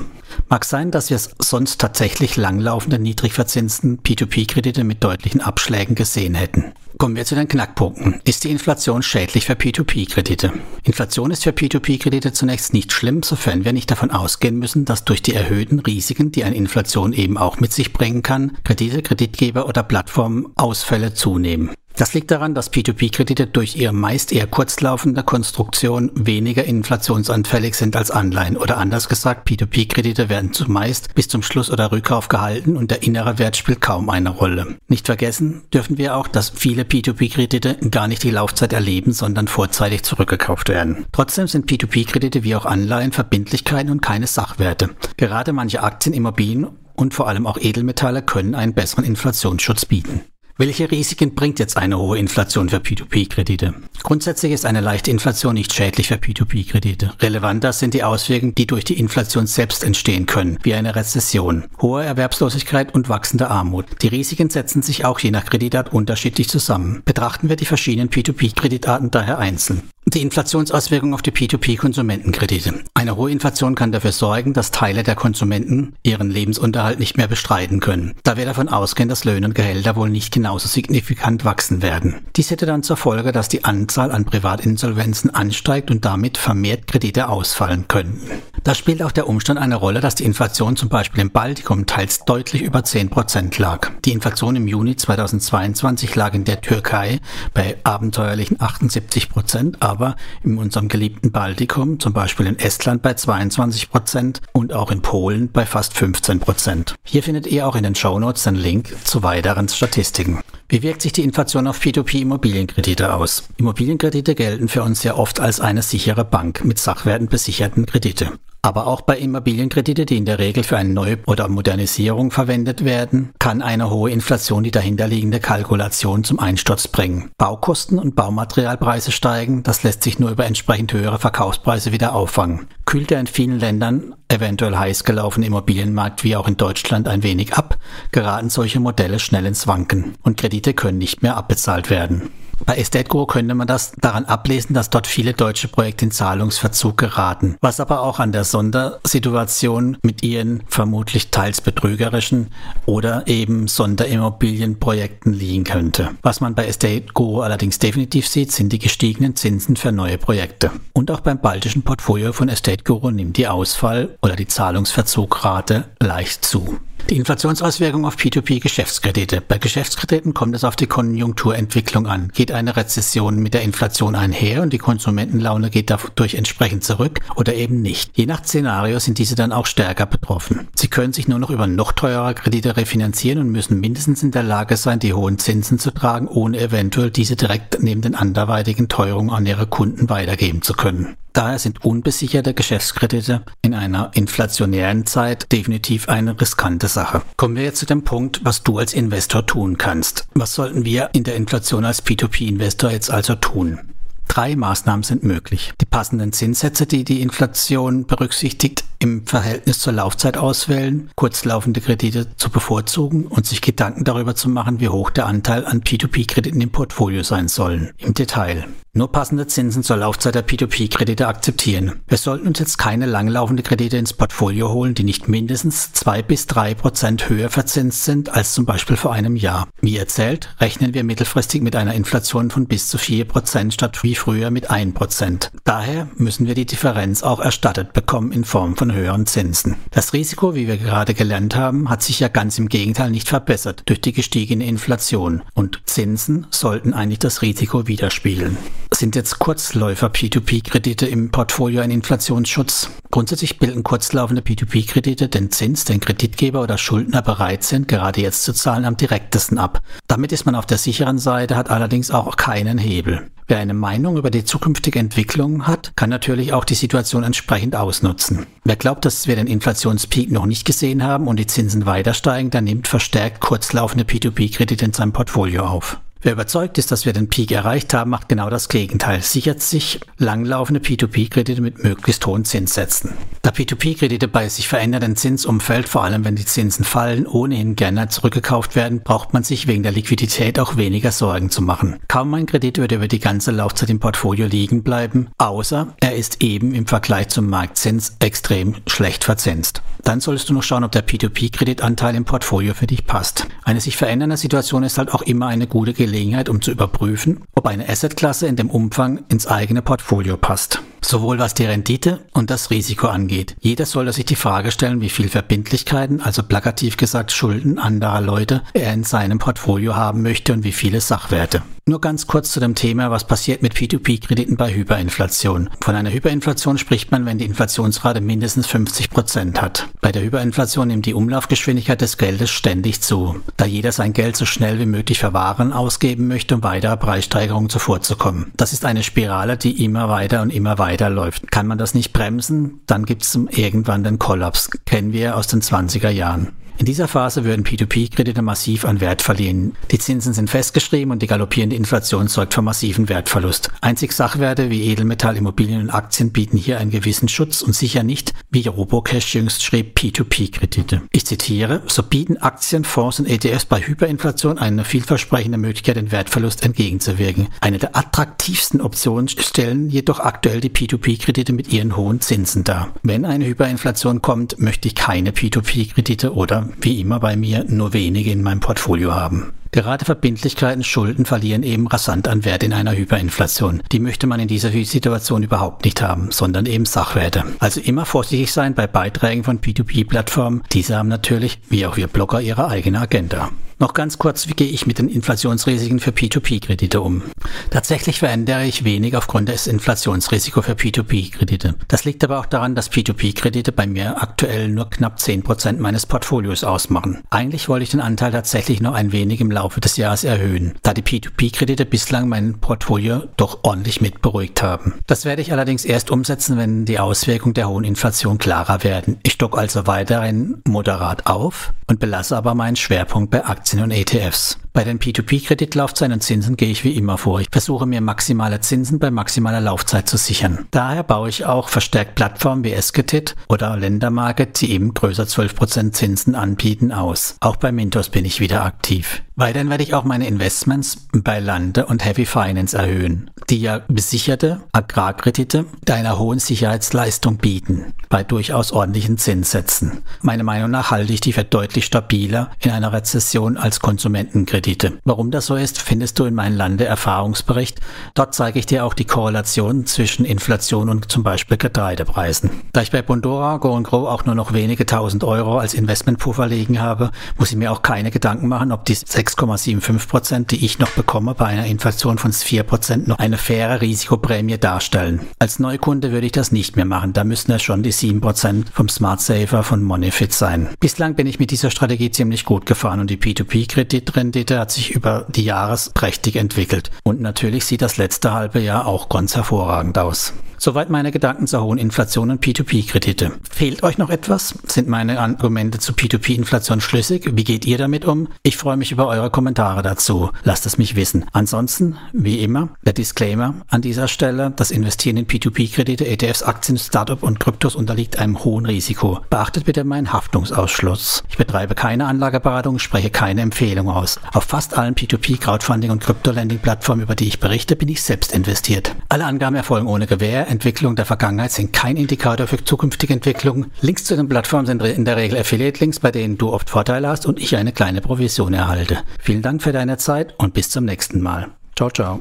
Mag 0.48 0.64
sein, 0.64 0.92
dass 0.92 1.10
wir 1.10 1.18
sonst 1.40 1.80
tatsächlich 1.80 2.36
langlaufende, 2.36 3.00
niedrig 3.00 3.32
verzinsten 3.32 3.98
P2P-Kredite 3.98 4.84
mit 4.84 5.02
deutlichen 5.02 5.40
Abschlägen 5.40 5.96
gesehen 5.96 6.36
hätten. 6.36 6.72
Kommen 6.98 7.16
wir 7.16 7.24
zu 7.24 7.34
den 7.34 7.48
Knackpunkten. 7.48 8.20
Ist 8.24 8.44
die 8.44 8.50
Inflation 8.50 9.02
schädlich 9.02 9.46
für 9.46 9.54
P2P-Kredite? 9.54 10.52
Inflation 10.84 11.32
ist 11.32 11.42
für 11.42 11.50
P2P-Kredite 11.50 12.32
zunächst 12.32 12.72
nicht 12.72 12.92
schlimm, 12.92 13.24
sofern 13.24 13.64
wir 13.64 13.72
nicht 13.72 13.90
davon 13.90 14.12
ausgehen 14.12 14.58
müssen, 14.58 14.84
dass 14.84 15.04
durch 15.04 15.22
die 15.22 15.34
erhöhten 15.34 15.80
Risiken, 15.80 16.30
die 16.30 16.44
eine 16.44 16.56
Inflation 16.56 17.12
eben 17.12 17.36
auch 17.36 17.58
mit 17.58 17.72
sich 17.72 17.92
bringen 17.92 18.22
kann, 18.22 18.56
Kredite, 18.62 19.02
Kreditgeber 19.02 19.66
oder 19.66 19.82
Plattformen 19.82 20.46
Ausfälle 20.54 21.14
zunehmen. 21.14 21.70
Das 21.98 22.14
liegt 22.14 22.30
daran, 22.30 22.54
dass 22.54 22.72
P2P-Kredite 22.72 23.48
durch 23.48 23.74
ihre 23.74 23.92
meist 23.92 24.30
eher 24.32 24.46
kurzlaufende 24.46 25.24
Konstruktion 25.24 26.12
weniger 26.14 26.62
inflationsanfällig 26.62 27.74
sind 27.74 27.96
als 27.96 28.12
Anleihen. 28.12 28.56
Oder 28.56 28.78
anders 28.78 29.08
gesagt, 29.08 29.48
P2P-Kredite 29.48 30.28
werden 30.28 30.52
zumeist 30.52 31.12
bis 31.16 31.26
zum 31.26 31.42
Schluss 31.42 31.72
oder 31.72 31.90
Rückkauf 31.90 32.28
gehalten 32.28 32.76
und 32.76 32.92
der 32.92 33.02
innere 33.02 33.40
Wert 33.40 33.56
spielt 33.56 33.80
kaum 33.80 34.10
eine 34.10 34.30
Rolle. 34.30 34.78
Nicht 34.86 35.06
vergessen 35.06 35.62
dürfen 35.74 35.98
wir 35.98 36.16
auch, 36.16 36.28
dass 36.28 36.50
viele 36.50 36.84
P2P-Kredite 36.84 37.90
gar 37.90 38.06
nicht 38.06 38.22
die 38.22 38.30
Laufzeit 38.30 38.72
erleben, 38.72 39.10
sondern 39.10 39.48
vorzeitig 39.48 40.04
zurückgekauft 40.04 40.68
werden. 40.68 41.04
Trotzdem 41.10 41.48
sind 41.48 41.68
P2P-Kredite 41.68 42.44
wie 42.44 42.54
auch 42.54 42.64
Anleihen 42.64 43.10
Verbindlichkeiten 43.10 43.90
und 43.90 44.02
keine 44.02 44.28
Sachwerte. 44.28 44.90
Gerade 45.16 45.52
manche 45.52 45.82
Aktien, 45.82 46.14
Immobilien 46.14 46.68
und 46.94 47.12
vor 47.12 47.26
allem 47.26 47.44
auch 47.44 47.58
Edelmetalle 47.58 48.22
können 48.22 48.54
einen 48.54 48.74
besseren 48.74 49.04
Inflationsschutz 49.04 49.84
bieten. 49.84 50.20
Welche 50.60 50.90
Risiken 50.90 51.36
bringt 51.36 51.60
jetzt 51.60 51.76
eine 51.76 51.98
hohe 51.98 52.18
Inflation 52.18 52.68
für 52.68 52.78
P2P-Kredite? 52.78 53.74
Grundsätzlich 54.02 54.50
ist 54.50 54.66
eine 54.66 54.80
leichte 54.80 55.12
Inflation 55.12 55.54
nicht 55.54 55.72
schädlich 55.72 56.08
für 56.08 56.16
P2P-Kredite. 56.16 57.12
Relevanter 57.20 57.72
sind 57.72 57.94
die 57.94 58.02
Auswirkungen, 58.02 58.56
die 58.56 58.66
durch 58.66 58.82
die 58.82 58.98
Inflation 58.98 59.46
selbst 59.46 59.84
entstehen 59.84 60.26
können, 60.26 60.58
wie 60.64 60.74
eine 60.74 60.96
Rezession, 60.96 61.66
hohe 61.80 62.02
Erwerbslosigkeit 62.02 62.92
und 62.92 63.08
wachsende 63.08 63.50
Armut. 63.50 63.86
Die 64.02 64.08
Risiken 64.08 64.50
setzen 64.50 64.82
sich 64.82 65.04
auch 65.04 65.20
je 65.20 65.30
nach 65.30 65.44
Kreditart 65.44 65.92
unterschiedlich 65.92 66.48
zusammen. 66.48 67.02
Betrachten 67.04 67.48
wir 67.48 67.54
die 67.54 67.64
verschiedenen 67.64 68.10
P2P-Kreditarten 68.10 69.12
daher 69.12 69.38
einzeln. 69.38 69.88
Die 70.14 70.22
Inflationsauswirkungen 70.22 71.12
auf 71.12 71.20
die 71.20 71.32
P2P-Konsumentenkredite. 71.32 72.82
Eine 72.94 73.16
hohe 73.16 73.30
Inflation 73.30 73.74
kann 73.74 73.92
dafür 73.92 74.12
sorgen, 74.12 74.54
dass 74.54 74.70
Teile 74.70 75.02
der 75.02 75.14
Konsumenten 75.14 75.96
ihren 76.02 76.30
Lebensunterhalt 76.30 76.98
nicht 76.98 77.18
mehr 77.18 77.28
bestreiten 77.28 77.80
können, 77.80 78.14
da 78.22 78.38
wir 78.38 78.46
davon 78.46 78.70
ausgehen, 78.70 79.10
dass 79.10 79.26
Löhne 79.26 79.48
und 79.48 79.54
Gehälter 79.54 79.96
wohl 79.96 80.08
nicht 80.08 80.32
genauso 80.32 80.66
signifikant 80.66 81.44
wachsen 81.44 81.82
werden. 81.82 82.20
Dies 82.36 82.50
hätte 82.50 82.64
dann 82.64 82.82
zur 82.82 82.96
Folge, 82.96 83.32
dass 83.32 83.50
die 83.50 83.64
Anzahl 83.64 84.10
an 84.10 84.24
Privatinsolvenzen 84.24 85.28
ansteigt 85.28 85.90
und 85.90 86.06
damit 86.06 86.38
vermehrt 86.38 86.86
Kredite 86.86 87.28
ausfallen 87.28 87.84
könnten. 87.86 88.30
Da 88.64 88.74
spielt 88.74 89.02
auch 89.02 89.12
der 89.12 89.28
Umstand 89.28 89.58
eine 89.58 89.76
Rolle, 89.76 90.00
dass 90.00 90.14
die 90.14 90.24
Inflation 90.24 90.76
zum 90.76 90.88
Beispiel 90.88 91.20
im 91.20 91.30
Baltikum 91.30 91.86
teils 91.86 92.24
deutlich 92.24 92.62
über 92.62 92.80
10% 92.80 93.60
lag. 93.60 93.90
Die 94.04 94.12
Inflation 94.12 94.56
im 94.56 94.68
Juni 94.68 94.96
2022 94.96 96.14
lag 96.14 96.34
in 96.34 96.44
der 96.44 96.60
Türkei 96.60 97.20
bei 97.54 97.76
abenteuerlichen 97.84 98.58
78%, 98.58 99.76
aber 99.80 100.16
in 100.42 100.58
unserem 100.58 100.88
geliebten 100.88 101.32
Baltikum, 101.32 102.00
zum 102.00 102.12
Beispiel 102.12 102.46
in 102.46 102.58
Estland 102.58 103.02
bei 103.02 103.14
22 103.14 103.90
Prozent 103.90 104.40
und 104.52 104.72
auch 104.72 104.90
in 104.90 105.02
Polen 105.02 105.50
bei 105.50 105.64
fast 105.64 105.94
15 105.94 106.40
Prozent. 106.40 106.94
Hier 107.04 107.22
findet 107.22 107.46
ihr 107.46 107.66
auch 107.66 107.76
in 107.76 107.84
den 107.84 107.94
Shownotes 107.94 108.44
den 108.44 108.54
Link 108.54 108.94
zu 109.04 109.22
weiteren 109.22 109.68
Statistiken. 109.68 110.40
Wie 110.68 110.82
wirkt 110.82 111.00
sich 111.02 111.12
die 111.12 111.24
Inflation 111.24 111.66
auf 111.66 111.80
P2P-Immobilienkredite 111.80 113.14
aus? 113.14 113.44
Immobilienkredite 113.56 114.34
gelten 114.34 114.68
für 114.68 114.82
uns 114.82 115.00
sehr 115.00 115.18
oft 115.18 115.40
als 115.40 115.60
eine 115.60 115.80
sichere 115.82 116.26
Bank 116.26 116.64
mit 116.64 116.78
Sachwerten 116.78 117.28
besicherten 117.28 117.86
Kredite. 117.86 118.32
Aber 118.68 118.86
auch 118.86 119.00
bei 119.00 119.16
Immobilienkredite, 119.16 120.04
die 120.04 120.18
in 120.18 120.26
der 120.26 120.38
Regel 120.38 120.62
für 120.62 120.76
eine 120.76 120.90
Neu- 120.90 121.16
oder 121.26 121.48
Modernisierung 121.48 122.30
verwendet 122.30 122.84
werden, 122.84 123.30
kann 123.38 123.62
eine 123.62 123.88
hohe 123.88 124.10
Inflation 124.10 124.62
die 124.62 124.70
dahinterliegende 124.70 125.40
Kalkulation 125.40 126.22
zum 126.22 126.38
Einsturz 126.38 126.86
bringen. 126.86 127.30
Baukosten 127.38 127.98
und 127.98 128.14
Baumaterialpreise 128.14 129.10
steigen, 129.10 129.62
das 129.62 129.84
lässt 129.84 130.02
sich 130.02 130.18
nur 130.18 130.30
über 130.30 130.44
entsprechend 130.44 130.92
höhere 130.92 131.18
Verkaufspreise 131.18 131.92
wieder 131.92 132.14
auffangen. 132.14 132.66
Kühlt 132.84 133.08
der 133.08 133.20
in 133.20 133.26
vielen 133.26 133.58
Ländern 133.58 134.14
eventuell 134.28 134.76
heiß 134.76 135.04
gelaufene 135.04 135.46
Immobilienmarkt 135.46 136.22
wie 136.22 136.36
auch 136.36 136.46
in 136.46 136.58
Deutschland 136.58 137.08
ein 137.08 137.22
wenig 137.22 137.54
ab, 137.54 137.78
geraten 138.12 138.50
solche 138.50 138.80
Modelle 138.80 139.18
schnell 139.18 139.46
ins 139.46 139.66
Wanken 139.66 140.14
und 140.22 140.36
Kredite 140.36 140.74
können 140.74 140.98
nicht 140.98 141.22
mehr 141.22 141.38
abbezahlt 141.38 141.88
werden. 141.88 142.28
Bei 142.66 142.84
Guru 143.08 143.26
könnte 143.26 143.54
man 143.54 143.66
das 143.66 143.92
daran 144.00 144.24
ablesen, 144.24 144.74
dass 144.74 144.90
dort 144.90 145.06
viele 145.06 145.32
deutsche 145.32 145.68
Projekte 145.68 146.06
in 146.06 146.10
Zahlungsverzug 146.10 146.96
geraten, 146.96 147.56
was 147.60 147.80
aber 147.80 148.02
auch 148.02 148.18
an 148.18 148.32
der 148.32 148.44
Sondersituation 148.44 149.96
mit 150.02 150.22
ihren 150.22 150.62
vermutlich 150.68 151.30
teils 151.30 151.60
betrügerischen 151.60 152.48
oder 152.86 153.26
eben 153.26 153.68
Sonderimmobilienprojekten 153.68 155.32
liegen 155.32 155.64
könnte. 155.64 156.10
Was 156.22 156.40
man 156.40 156.54
bei 156.54 156.68
Guru 157.14 157.40
allerdings 157.40 157.78
definitiv 157.78 158.28
sieht, 158.28 158.52
sind 158.52 158.72
die 158.72 158.78
gestiegenen 158.78 159.36
Zinsen 159.36 159.76
für 159.76 159.92
neue 159.92 160.18
Projekte. 160.18 160.70
Und 160.92 161.10
auch 161.10 161.20
beim 161.20 161.40
baltischen 161.40 161.82
Portfolio 161.82 162.32
von 162.32 162.48
Estate 162.48 162.84
Guru 162.84 163.10
nimmt 163.10 163.36
die 163.36 163.48
Ausfall- 163.48 164.16
oder 164.22 164.36
die 164.36 164.46
Zahlungsverzugrate 164.46 165.84
leicht 166.00 166.44
zu. 166.44 166.78
Die 167.08 167.16
Inflationsauswirkung 167.16 168.04
auf 168.04 168.16
P2P-Geschäftskredite. 168.16 169.40
Bei 169.40 169.56
Geschäftskrediten 169.56 170.34
kommt 170.34 170.54
es 170.54 170.62
auf 170.62 170.76
die 170.76 170.86
Konjunkturentwicklung 170.86 172.06
an. 172.06 172.30
Geht 172.34 172.52
eine 172.52 172.76
Rezession 172.76 173.38
mit 173.38 173.54
der 173.54 173.62
Inflation 173.62 174.14
einher 174.14 174.60
und 174.60 174.74
die 174.74 174.78
Konsumentenlaune 174.78 175.70
geht 175.70 175.88
dadurch 175.88 176.34
entsprechend 176.34 176.84
zurück 176.84 177.20
oder 177.34 177.54
eben 177.54 177.80
nicht. 177.80 178.10
Je 178.18 178.26
nach 178.26 178.44
Szenario 178.44 178.98
sind 178.98 179.16
diese 179.16 179.36
dann 179.36 179.52
auch 179.52 179.64
stärker 179.64 180.04
betroffen. 180.04 180.68
Sie 180.74 180.88
können 180.88 181.14
sich 181.14 181.28
nur 181.28 181.38
noch 181.38 181.48
über 181.48 181.66
noch 181.66 181.92
teurere 181.92 182.34
Kredite 182.34 182.76
refinanzieren 182.76 183.38
und 183.38 183.50
müssen 183.50 183.80
mindestens 183.80 184.22
in 184.22 184.30
der 184.30 184.42
Lage 184.42 184.76
sein, 184.76 184.98
die 184.98 185.14
hohen 185.14 185.38
Zinsen 185.38 185.78
zu 185.78 185.90
tragen, 185.90 186.28
ohne 186.28 186.60
eventuell 186.60 187.10
diese 187.10 187.36
direkt 187.36 187.82
neben 187.82 188.02
den 188.02 188.14
anderweitigen 188.14 188.88
Teuerungen 188.88 189.30
an 189.30 189.46
ihre 189.46 189.66
Kunden 189.66 190.10
weitergeben 190.10 190.60
zu 190.60 190.74
können. 190.74 191.16
Daher 191.38 191.60
sind 191.60 191.84
unbesicherte 191.84 192.52
Geschäftskredite 192.52 193.44
in 193.62 193.72
einer 193.72 194.10
inflationären 194.14 195.06
Zeit 195.06 195.52
definitiv 195.52 196.08
eine 196.08 196.40
riskante 196.40 196.88
Sache. 196.88 197.22
Kommen 197.36 197.54
wir 197.54 197.62
jetzt 197.62 197.78
zu 197.78 197.86
dem 197.86 198.02
Punkt, 198.02 198.40
was 198.42 198.64
du 198.64 198.76
als 198.78 198.92
Investor 198.92 199.46
tun 199.46 199.78
kannst. 199.78 200.26
Was 200.34 200.54
sollten 200.54 200.84
wir 200.84 201.10
in 201.12 201.22
der 201.22 201.36
Inflation 201.36 201.84
als 201.84 202.04
P2P-Investor 202.04 202.90
jetzt 202.90 203.12
also 203.12 203.36
tun? 203.36 203.78
Drei 204.26 204.56
Maßnahmen 204.56 205.04
sind 205.04 205.22
möglich. 205.22 205.74
Die 205.80 205.86
passenden 205.86 206.32
Zinssätze, 206.32 206.86
die 206.86 207.04
die 207.04 207.22
Inflation 207.22 208.04
berücksichtigt, 208.06 208.82
im 208.98 209.26
Verhältnis 209.26 209.78
zur 209.78 209.92
Laufzeit 209.92 210.36
auswählen, 210.36 211.10
kurzlaufende 211.14 211.80
Kredite 211.80 212.36
zu 212.36 212.50
bevorzugen 212.50 213.26
und 213.26 213.46
sich 213.46 213.60
Gedanken 213.60 214.04
darüber 214.04 214.34
zu 214.34 214.48
machen, 214.48 214.80
wie 214.80 214.88
hoch 214.88 215.10
der 215.10 215.26
Anteil 215.26 215.64
an 215.64 215.82
P2P-Krediten 215.82 216.60
im 216.60 216.70
Portfolio 216.70 217.22
sein 217.22 217.48
sollen. 217.48 217.92
Im 217.98 218.14
Detail. 218.14 218.66
Nur 218.94 219.12
passende 219.12 219.46
Zinsen 219.46 219.84
zur 219.84 219.98
Laufzeit 219.98 220.34
der 220.34 220.44
P2P-Kredite 220.44 221.28
akzeptieren. 221.28 222.00
Wir 222.08 222.18
sollten 222.18 222.48
uns 222.48 222.58
jetzt 222.58 222.78
keine 222.78 223.06
langlaufende 223.06 223.62
Kredite 223.62 223.96
ins 223.96 224.12
Portfolio 224.12 224.70
holen, 224.72 224.94
die 224.94 225.04
nicht 225.04 225.28
mindestens 225.28 225.92
zwei 225.92 226.20
bis 226.20 226.48
drei 226.48 226.74
Prozent 226.74 227.28
höher 227.28 227.48
verzinst 227.48 228.04
sind 228.04 228.30
als 228.30 228.54
zum 228.54 228.64
Beispiel 228.64 228.96
vor 228.96 229.12
einem 229.12 229.36
Jahr. 229.36 229.68
Wie 229.80 229.96
erzählt, 229.96 230.52
rechnen 230.58 230.94
wir 230.94 231.04
mittelfristig 231.04 231.62
mit 231.62 231.76
einer 231.76 231.94
Inflation 231.94 232.50
von 232.50 232.66
bis 232.66 232.88
zu 232.88 232.98
vier 232.98 233.24
Prozent 233.24 233.74
statt 233.74 234.02
wie 234.02 234.16
früher 234.16 234.50
mit 234.50 234.70
ein 234.70 234.94
Prozent. 234.94 235.52
Daher 235.62 236.08
müssen 236.16 236.48
wir 236.48 236.54
die 236.54 236.66
Differenz 236.66 237.22
auch 237.22 237.38
erstattet 237.38 237.92
bekommen 237.92 238.32
in 238.32 238.44
Form 238.44 238.76
von 238.76 238.87
höheren 238.92 239.26
Zinsen. 239.26 239.76
Das 239.90 240.12
Risiko, 240.12 240.54
wie 240.54 240.66
wir 240.66 240.76
gerade 240.76 241.14
gelernt 241.14 241.56
haben, 241.56 241.90
hat 241.90 242.02
sich 242.02 242.20
ja 242.20 242.28
ganz 242.28 242.58
im 242.58 242.68
Gegenteil 242.68 243.10
nicht 243.10 243.28
verbessert 243.28 243.82
durch 243.86 244.00
die 244.00 244.12
gestiegene 244.12 244.66
Inflation 244.66 245.42
und 245.54 245.80
Zinsen 245.86 246.46
sollten 246.50 246.94
eigentlich 246.94 247.18
das 247.18 247.42
Risiko 247.42 247.86
widerspiegeln. 247.86 248.56
Sind 248.98 249.14
jetzt 249.14 249.38
Kurzläufer 249.38 250.08
P2P-Kredite 250.08 251.06
im 251.06 251.30
Portfolio 251.30 251.82
ein 251.82 251.92
Inflationsschutz? 251.92 252.90
Grundsätzlich 253.12 253.60
bilden 253.60 253.84
kurzlaufende 253.84 254.42
P2P-Kredite 254.42 255.28
den 255.28 255.52
Zins, 255.52 255.84
den 255.84 256.00
Kreditgeber 256.00 256.60
oder 256.60 256.78
Schuldner 256.78 257.22
bereit 257.22 257.62
sind, 257.62 257.86
gerade 257.86 258.20
jetzt 258.20 258.42
zu 258.42 258.52
zahlen, 258.52 258.84
am 258.84 258.96
direktesten 258.96 259.56
ab. 259.56 259.82
Damit 260.08 260.32
ist 260.32 260.46
man 260.46 260.56
auf 260.56 260.66
der 260.66 260.78
sicheren 260.78 261.20
Seite, 261.20 261.54
hat 261.54 261.70
allerdings 261.70 262.10
auch 262.10 262.34
keinen 262.34 262.76
Hebel. 262.76 263.30
Wer 263.46 263.58
eine 263.58 263.72
Meinung 263.72 264.16
über 264.16 264.32
die 264.32 264.42
zukünftige 264.42 264.98
Entwicklung 264.98 265.68
hat, 265.68 265.92
kann 265.94 266.10
natürlich 266.10 266.52
auch 266.52 266.64
die 266.64 266.74
Situation 266.74 267.22
entsprechend 267.22 267.76
ausnutzen. 267.76 268.46
Wer 268.64 268.74
glaubt, 268.74 269.04
dass 269.04 269.28
wir 269.28 269.36
den 269.36 269.46
Inflationspeak 269.46 270.32
noch 270.32 270.46
nicht 270.46 270.64
gesehen 270.64 271.04
haben 271.04 271.28
und 271.28 271.36
die 271.36 271.46
Zinsen 271.46 271.86
weiter 271.86 272.14
steigen, 272.14 272.50
der 272.50 272.62
nimmt 272.62 272.88
verstärkt 272.88 273.38
kurzlaufende 273.38 274.02
P2P-Kredite 274.02 274.86
in 274.86 274.92
seinem 274.92 275.12
Portfolio 275.12 275.66
auf. 275.66 276.00
Wer 276.20 276.32
überzeugt 276.32 276.78
ist, 276.78 276.90
dass 276.90 277.06
wir 277.06 277.12
den 277.12 277.28
Peak 277.28 277.52
erreicht 277.52 277.94
haben, 277.94 278.10
macht 278.10 278.28
genau 278.28 278.50
das 278.50 278.68
Gegenteil, 278.68 279.22
sichert 279.22 279.62
sich 279.62 280.00
langlaufende 280.16 280.80
P2P-Kredite 280.80 281.62
mit 281.62 281.84
möglichst 281.84 282.26
hohen 282.26 282.44
Zinssätzen. 282.44 283.12
Da 283.42 283.50
P2P-Kredite 283.50 284.26
bei 284.26 284.48
sich 284.48 284.66
verändernden 284.66 285.14
Zinsumfeld, 285.14 285.88
vor 285.88 286.02
allem 286.02 286.24
wenn 286.24 286.34
die 286.34 286.44
Zinsen 286.44 286.84
fallen, 286.84 287.24
ohnehin 287.24 287.76
gerne 287.76 288.08
zurückgekauft 288.08 288.74
werden, 288.74 289.02
braucht 289.02 289.32
man 289.32 289.44
sich 289.44 289.68
wegen 289.68 289.84
der 289.84 289.92
Liquidität 289.92 290.58
auch 290.58 290.76
weniger 290.76 291.12
Sorgen 291.12 291.50
zu 291.50 291.62
machen. 291.62 292.00
Kaum 292.08 292.34
ein 292.34 292.46
Kredit 292.46 292.78
würde 292.78 292.96
über 292.96 293.06
die 293.06 293.20
ganze 293.20 293.52
Laufzeit 293.52 293.88
im 293.88 294.00
Portfolio 294.00 294.48
liegen 294.48 294.82
bleiben, 294.82 295.28
außer 295.38 295.94
er 296.00 296.16
ist 296.16 296.42
eben 296.42 296.74
im 296.74 296.88
Vergleich 296.88 297.28
zum 297.28 297.48
Marktzins 297.48 298.16
extrem 298.18 298.74
schlecht 298.88 299.22
verzinst. 299.22 299.82
Dann 300.02 300.20
solltest 300.20 300.48
du 300.48 300.54
noch 300.54 300.62
schauen, 300.62 300.84
ob 300.84 300.92
der 300.92 301.06
P2P-Kreditanteil 301.06 302.14
im 302.14 302.24
Portfolio 302.24 302.74
für 302.74 302.86
dich 302.86 303.04
passt. 303.04 303.46
Eine 303.64 303.80
sich 303.80 303.96
verändernde 303.96 304.36
Situation 304.36 304.82
ist 304.82 304.98
halt 304.98 305.12
auch 305.12 305.22
immer 305.22 305.46
eine 305.48 305.66
gute 305.66 305.92
Gelegenheit, 305.92 306.07
Gelegenheit, 306.08 306.48
um 306.48 306.62
zu 306.62 306.70
überprüfen, 306.70 307.42
ob 307.54 307.66
eine 307.66 307.88
Assetklasse 307.88 308.46
in 308.46 308.56
dem 308.56 308.70
Umfang 308.70 309.24
ins 309.28 309.46
eigene 309.46 309.82
Portfolio 309.82 310.36
passt. 310.36 310.80
Sowohl 311.00 311.38
was 311.38 311.54
die 311.54 311.64
Rendite 311.64 312.20
und 312.32 312.50
das 312.50 312.70
Risiko 312.70 313.06
angeht. 313.06 313.56
Jeder 313.60 313.86
sollte 313.86 314.12
sich 314.12 314.24
die 314.24 314.36
Frage 314.36 314.72
stellen, 314.72 315.00
wie 315.00 315.10
viel 315.10 315.28
Verbindlichkeiten, 315.28 316.20
also 316.20 316.42
plakativ 316.42 316.96
gesagt 316.96 317.30
Schulden 317.30 317.78
anderer 317.78 318.20
Leute, 318.20 318.62
er 318.74 318.92
in 318.92 319.04
seinem 319.04 319.38
Portfolio 319.38 319.94
haben 319.94 320.22
möchte 320.22 320.52
und 320.52 320.64
wie 320.64 320.72
viele 320.72 321.00
Sachwerte. 321.00 321.62
Nur 321.88 322.02
ganz 322.02 322.26
kurz 322.26 322.52
zu 322.52 322.60
dem 322.60 322.74
Thema, 322.74 323.10
was 323.10 323.26
passiert 323.26 323.62
mit 323.62 323.72
P2P-Krediten 323.72 324.58
bei 324.58 324.74
Hyperinflation. 324.74 325.70
Von 325.80 325.94
einer 325.94 326.10
Hyperinflation 326.12 326.76
spricht 326.76 327.10
man, 327.10 327.24
wenn 327.24 327.38
die 327.38 327.46
Inflationsrate 327.46 328.20
mindestens 328.20 328.66
50 328.66 329.08
Prozent 329.08 329.62
hat. 329.62 329.88
Bei 330.02 330.12
der 330.12 330.22
Hyperinflation 330.22 330.88
nimmt 330.88 331.06
die 331.06 331.14
Umlaufgeschwindigkeit 331.14 332.02
des 332.02 332.18
Geldes 332.18 332.50
ständig 332.50 333.00
zu, 333.00 333.40
da 333.56 333.64
jeder 333.64 333.92
sein 333.92 334.12
Geld 334.12 334.36
so 334.36 334.44
schnell 334.44 334.78
wie 334.78 334.84
möglich 334.84 335.18
für 335.20 335.32
Waren 335.32 335.72
ausgeben 335.98 336.28
möchte, 336.28 336.54
um 336.54 336.62
weiterer 336.62 336.96
Preissteigerungen 336.96 337.68
zuvorzukommen. 337.68 338.52
Das 338.56 338.72
ist 338.72 338.84
eine 338.84 339.02
Spirale, 339.02 339.56
die 339.56 339.84
immer 339.84 340.08
weiter 340.08 340.42
und 340.42 340.50
immer 340.50 340.78
weiter 340.78 341.10
läuft. 341.10 341.50
Kann 341.50 341.66
man 341.66 341.76
das 341.76 341.92
nicht 341.92 342.12
bremsen, 342.12 342.82
dann 342.86 343.04
gibt 343.04 343.24
es 343.24 343.34
irgendwann 343.34 344.04
den 344.04 344.20
Kollaps. 344.20 344.70
Kennen 344.86 345.12
wir 345.12 345.36
aus 345.36 345.48
den 345.48 345.60
20er 345.60 346.10
Jahren. 346.10 346.52
In 346.78 346.86
dieser 346.86 347.08
Phase 347.08 347.44
würden 347.44 347.64
P2P-Kredite 347.64 348.40
massiv 348.40 348.84
an 348.84 349.00
Wert 349.00 349.20
verlieren. 349.20 349.74
Die 349.90 349.98
Zinsen 349.98 350.32
sind 350.32 350.48
festgeschrieben 350.48 351.10
und 351.10 351.20
die 351.20 351.26
galoppierende 351.26 351.74
Inflation 351.74 352.28
sorgt 352.28 352.54
für 352.54 352.62
massiven 352.62 353.08
Wertverlust. 353.08 353.70
Einzig 353.80 354.12
Sachwerte 354.12 354.70
wie 354.70 354.84
Edelmetall, 354.84 355.36
Immobilien 355.36 355.82
und 355.82 355.90
Aktien 355.90 356.30
bieten 356.30 356.56
hier 356.56 356.78
einen 356.78 356.92
gewissen 356.92 357.26
Schutz 357.26 357.62
und 357.62 357.74
sicher 357.74 358.04
nicht, 358.04 358.32
wie 358.50 358.68
Robocash 358.68 359.34
jüngst 359.34 359.64
schrieb, 359.64 359.98
P2P-Kredite. 359.98 361.02
Ich 361.10 361.26
zitiere, 361.26 361.82
so 361.88 362.04
bieten 362.04 362.36
Aktien, 362.36 362.84
Fonds 362.84 363.18
und 363.18 363.26
ETFs 363.26 363.64
bei 363.64 363.80
Hyperinflation 363.80 364.56
eine 364.56 364.84
vielversprechende 364.84 365.58
Möglichkeit, 365.58 365.96
den 365.96 366.12
Wertverlust 366.12 366.62
entgegenzuwirken. 366.62 367.48
Eine 367.60 367.78
der 367.78 367.96
attraktivsten 367.96 368.80
Optionen 368.80 369.26
stellen 369.26 369.90
jedoch 369.90 370.20
aktuell 370.20 370.60
die 370.60 370.70
P2P-Kredite 370.70 371.52
mit 371.52 371.72
ihren 371.72 371.96
hohen 371.96 372.20
Zinsen 372.20 372.62
dar. 372.62 372.94
Wenn 373.02 373.24
eine 373.24 373.46
Hyperinflation 373.46 374.22
kommt, 374.22 374.60
möchte 374.60 374.86
ich 374.86 374.94
keine 374.94 375.32
P2P-Kredite 375.32 376.32
oder 376.34 376.67
wie 376.80 377.00
immer 377.00 377.20
bei 377.20 377.36
mir, 377.36 377.64
nur 377.68 377.92
wenige 377.92 378.30
in 378.30 378.42
meinem 378.42 378.60
Portfolio 378.60 379.14
haben. 379.14 379.52
Gerade 379.70 380.04
Verbindlichkeiten, 380.04 380.82
Schulden 380.82 381.26
verlieren 381.26 381.62
eben 381.62 381.86
rasant 381.86 382.26
an 382.26 382.44
Wert 382.44 382.62
in 382.62 382.72
einer 382.72 382.96
Hyperinflation. 382.96 383.82
Die 383.92 383.98
möchte 383.98 384.26
man 384.26 384.40
in 384.40 384.48
dieser 384.48 384.70
Situation 384.70 385.42
überhaupt 385.42 385.84
nicht 385.84 386.00
haben, 386.00 386.30
sondern 386.30 386.64
eben 386.66 386.86
Sachwerte. 386.86 387.44
Also 387.58 387.80
immer 387.80 388.06
vorsichtig 388.06 388.50
sein 388.50 388.74
bei 388.74 388.86
Beiträgen 388.86 389.44
von 389.44 389.60
P2P-Plattformen. 389.60 390.62
Diese 390.72 390.96
haben 390.96 391.08
natürlich, 391.08 391.60
wie 391.68 391.84
auch 391.84 391.96
wir 391.96 392.06
Blogger, 392.06 392.40
ihre 392.40 392.68
eigene 392.68 392.98
Agenda. 393.00 393.50
Noch 393.80 393.94
ganz 393.94 394.18
kurz, 394.18 394.48
wie 394.48 394.54
gehe 394.54 394.66
ich 394.66 394.88
mit 394.88 394.98
den 394.98 395.08
Inflationsrisiken 395.08 396.00
für 396.00 396.10
P2P-Kredite 396.10 397.00
um? 397.00 397.22
Tatsächlich 397.70 398.18
verändere 398.18 398.64
ich 398.64 398.82
wenig 398.82 399.16
aufgrund 399.16 399.48
des 399.48 399.68
Inflationsrisikos 399.68 400.64
für 400.64 400.72
P2P-Kredite. 400.72 401.76
Das 401.86 402.04
liegt 402.04 402.24
aber 402.24 402.40
auch 402.40 402.46
daran, 402.46 402.74
dass 402.74 402.90
P2P-Kredite 402.90 403.70
bei 403.70 403.86
mir 403.86 404.20
aktuell 404.20 404.68
nur 404.68 404.90
knapp 404.90 405.18
10% 405.18 405.78
meines 405.78 406.06
Portfolios 406.06 406.64
ausmachen. 406.64 407.22
Eigentlich 407.30 407.68
wollte 407.68 407.84
ich 407.84 407.90
den 407.90 408.00
Anteil 408.00 408.32
tatsächlich 408.32 408.80
noch 408.80 408.94
ein 408.94 409.12
wenig 409.12 409.40
im 409.40 409.52
Laufe 409.52 409.80
des 409.80 409.96
Jahres 409.96 410.24
erhöhen, 410.24 410.74
da 410.82 410.92
die 410.92 411.02
P2P-Kredite 411.02 411.84
bislang 411.84 412.28
mein 412.28 412.58
Portfolio 412.58 413.28
doch 413.36 413.60
ordentlich 413.62 414.00
mit 414.00 414.22
beruhigt 414.22 414.60
haben. 414.60 414.94
Das 415.06 415.24
werde 415.24 415.42
ich 415.42 415.52
allerdings 415.52 415.84
erst 415.84 416.10
umsetzen, 416.10 416.56
wenn 416.56 416.84
die 416.84 416.98
Auswirkungen 416.98 417.54
der 417.54 417.68
hohen 417.68 417.84
Inflation 417.84 418.38
klarer 418.38 418.82
werden. 418.82 419.18
Ich 419.22 419.34
stock 419.34 419.56
also 419.56 419.86
weiterhin 419.86 420.62
moderat 420.66 421.26
auf 421.26 421.72
und 421.88 421.98
belasse 422.00 422.36
aber 422.36 422.54
meinen 422.54 422.76
Schwerpunkt 422.76 423.30
bei 423.30 423.44
Aktien 423.44 423.82
und 423.82 423.90
ETFs. 423.90 424.58
Bei 424.72 424.84
den 424.84 424.98
P2P-Kreditlaufzeiten 424.98 426.12
und 426.12 426.22
Zinsen 426.22 426.56
gehe 426.56 426.70
ich 426.70 426.84
wie 426.84 426.96
immer 426.96 427.18
vor. 427.18 427.40
Ich 427.40 427.48
versuche 427.50 427.86
mir 427.86 428.00
maximale 428.00 428.60
Zinsen 428.60 428.98
bei 428.98 429.10
maximaler 429.10 429.60
Laufzeit 429.60 430.08
zu 430.08 430.16
sichern. 430.16 430.66
Daher 430.70 431.02
baue 431.02 431.28
ich 431.28 431.46
auch 431.46 431.68
verstärkt 431.68 432.14
Plattformen 432.14 432.64
wie 432.64 432.72
Esketit 432.72 433.34
oder 433.48 433.76
Ländermarket, 433.76 434.60
die 434.60 434.72
eben 434.72 434.94
größer 434.94 435.24
12% 435.24 435.92
Zinsen 435.92 436.34
anbieten, 436.34 436.92
aus. 436.92 437.36
Auch 437.40 437.56
bei 437.56 437.72
Mintos 437.72 438.08
bin 438.08 438.24
ich 438.24 438.40
wieder 438.40 438.64
aktiv. 438.64 439.22
Weiterhin 439.36 439.70
werde 439.70 439.84
ich 439.84 439.94
auch 439.94 440.02
meine 440.02 440.26
Investments 440.26 441.06
bei 441.12 441.38
Lande 441.38 441.86
und 441.86 442.04
Heavy 442.04 442.26
Finance 442.26 442.76
erhöhen, 442.76 443.30
die 443.48 443.60
ja 443.60 443.82
besicherte 443.86 444.62
Agrarkredite 444.72 445.64
mit 445.78 445.90
einer 445.92 446.18
hohen 446.18 446.40
Sicherheitsleistung 446.40 447.36
bieten, 447.36 447.94
bei 448.08 448.24
durchaus 448.24 448.72
ordentlichen 448.72 449.16
Zinssätzen. 449.16 450.02
Meiner 450.22 450.42
Meinung 450.42 450.72
nach 450.72 450.90
halte 450.90 451.12
ich 451.12 451.20
die 451.20 451.32
für 451.32 451.44
deutlich 451.44 451.84
stabiler 451.84 452.50
in 452.58 452.72
einer 452.72 452.92
Rezession 452.92 453.56
als 453.56 453.78
Konsumentenkredite. 453.78 454.57
Warum 455.04 455.30
das 455.30 455.46
so 455.46 455.54
ist, 455.54 455.80
findest 455.80 456.18
du 456.18 456.24
in 456.24 456.34
meinem 456.34 456.56
Lande-Erfahrungsbericht. 456.56 457.80
Dort 458.14 458.34
zeige 458.34 458.58
ich 458.58 458.66
dir 458.66 458.84
auch 458.84 458.94
die 458.94 459.04
Korrelation 459.04 459.86
zwischen 459.86 460.24
Inflation 460.24 460.88
und 460.88 461.10
zum 461.10 461.22
Beispiel 461.22 461.56
Getreidepreisen. 461.56 462.50
Da 462.72 462.82
ich 462.82 462.90
bei 462.90 463.02
Bondora 463.02 463.56
Go 463.56 463.78
Grow 463.82 464.08
auch 464.08 464.24
nur 464.24 464.34
noch 464.34 464.52
wenige 464.52 464.86
tausend 464.86 465.24
Euro 465.24 465.58
als 465.58 465.74
Investmentpuffer 465.74 466.46
liegen 466.46 466.80
habe, 466.80 467.10
muss 467.38 467.50
ich 467.50 467.56
mir 467.56 467.72
auch 467.72 467.82
keine 467.82 468.10
Gedanken 468.10 468.48
machen, 468.48 468.72
ob 468.72 468.84
die 468.84 468.96
6,75 468.96 470.08
Prozent, 470.08 470.50
die 470.50 470.64
ich 470.64 470.78
noch 470.78 470.90
bekomme 470.90 471.34
bei 471.34 471.46
einer 471.46 471.66
Inflation 471.66 472.18
von 472.18 472.32
4 472.32 472.62
Prozent, 472.64 473.08
noch 473.08 473.18
eine 473.18 473.38
faire 473.38 473.80
Risikoprämie 473.80 474.58
darstellen. 474.58 475.20
Als 475.38 475.58
Neukunde 475.58 476.12
würde 476.12 476.26
ich 476.26 476.32
das 476.32 476.52
nicht 476.52 476.76
mehr 476.76 476.84
machen. 476.84 477.12
Da 477.12 477.24
müssten 477.24 477.52
es 477.52 477.62
schon 477.62 477.82
die 477.82 477.92
7 477.92 478.20
Prozent 478.20 478.70
vom 478.72 478.88
Smart 478.88 479.20
Saver 479.20 479.62
von 479.62 479.82
Moneyfit 479.82 480.32
sein. 480.32 480.68
Bislang 480.80 481.14
bin 481.14 481.26
ich 481.26 481.38
mit 481.38 481.50
dieser 481.50 481.70
Strategie 481.70 482.10
ziemlich 482.10 482.44
gut 482.44 482.66
gefahren 482.66 483.00
und 483.00 483.10
die 483.10 483.16
P2P-Kreditrendite 483.16 484.47
hat 484.56 484.70
sich 484.70 484.92
über 484.92 485.26
die 485.28 485.44
Jahres 485.44 485.90
prächtig 485.90 486.36
entwickelt. 486.36 486.90
Und 487.02 487.20
natürlich 487.20 487.64
sieht 487.64 487.82
das 487.82 487.96
letzte 487.96 488.32
halbe 488.32 488.60
Jahr 488.60 488.86
auch 488.86 489.08
ganz 489.08 489.36
hervorragend 489.36 489.98
aus. 489.98 490.32
Soweit 490.60 490.90
meine 490.90 491.12
Gedanken 491.12 491.46
zur 491.46 491.62
hohen 491.62 491.78
Inflation 491.78 492.32
und 492.32 492.44
P2P-Kredite. 492.44 493.30
Fehlt 493.48 493.84
euch 493.84 493.96
noch 493.96 494.10
etwas? 494.10 494.54
Sind 494.66 494.88
meine 494.88 495.20
Argumente 495.20 495.78
zu 495.78 495.92
P2P-Inflation 495.92 496.80
schlüssig? 496.80 497.30
Wie 497.32 497.44
geht 497.44 497.64
ihr 497.64 497.78
damit 497.78 498.04
um? 498.04 498.26
Ich 498.42 498.56
freue 498.56 498.76
mich 498.76 498.90
über 498.90 499.06
eure 499.06 499.30
Kommentare 499.30 499.82
dazu. 499.82 500.30
Lasst 500.42 500.66
es 500.66 500.76
mich 500.76 500.96
wissen. 500.96 501.26
Ansonsten, 501.32 501.96
wie 502.12 502.40
immer, 502.40 502.70
der 502.82 502.92
Disclaimer 502.92 503.54
an 503.68 503.82
dieser 503.82 504.08
Stelle. 504.08 504.52
Das 504.56 504.72
Investieren 504.72 505.16
in 505.16 505.28
P2P-Kredite, 505.28 506.06
ETFs, 506.06 506.42
Aktien, 506.42 506.76
Startup 506.76 507.22
und 507.22 507.38
Kryptos 507.38 507.76
unterliegt 507.76 508.18
einem 508.18 508.42
hohen 508.42 508.66
Risiko. 508.66 509.20
Beachtet 509.30 509.64
bitte 509.64 509.84
meinen 509.84 510.12
Haftungsausschluss. 510.12 511.22
Ich 511.28 511.36
betreibe 511.36 511.76
keine 511.76 512.06
Anlageberatung, 512.06 512.80
spreche 512.80 513.10
keine 513.10 513.42
Empfehlung 513.42 513.88
aus. 513.88 514.18
Auf 514.32 514.44
fast 514.44 514.76
allen 514.76 514.96
P2P, 514.96 515.38
Crowdfunding 515.38 515.92
und 515.92 516.02
Krypto-Landing-Plattformen, 516.02 517.02
über 517.02 517.14
die 517.14 517.28
ich 517.28 517.38
berichte, 517.38 517.76
bin 517.76 517.88
ich 517.88 518.02
selbst 518.02 518.32
investiert. 518.32 518.96
Alle 519.08 519.24
Angaben 519.24 519.54
erfolgen 519.54 519.86
ohne 519.86 520.08
Gewähr. 520.08 520.47
Entwicklungen 520.48 520.96
der 520.96 521.06
Vergangenheit 521.06 521.52
sind 521.52 521.72
kein 521.72 521.96
Indikator 521.96 522.46
für 522.46 522.62
zukünftige 522.64 523.12
Entwicklungen. 523.12 523.70
Links 523.80 524.04
zu 524.04 524.16
den 524.16 524.28
Plattformen 524.28 524.66
sind 524.66 524.82
in 524.82 525.04
der 525.04 525.16
Regel 525.16 525.38
Affiliate-Links, 525.38 526.00
bei 526.00 526.10
denen 526.10 526.38
du 526.38 526.52
oft 526.52 526.70
Vorteile 526.70 527.08
hast 527.08 527.26
und 527.26 527.38
ich 527.38 527.56
eine 527.56 527.72
kleine 527.72 528.00
Provision 528.00 528.54
erhalte. 528.54 528.98
Vielen 529.20 529.42
Dank 529.42 529.62
für 529.62 529.72
deine 529.72 529.98
Zeit 529.98 530.34
und 530.38 530.54
bis 530.54 530.70
zum 530.70 530.84
nächsten 530.84 531.20
Mal. 531.20 531.48
Ciao, 531.76 531.90
ciao. 531.90 532.16